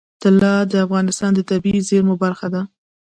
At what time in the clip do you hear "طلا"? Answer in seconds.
0.21-0.55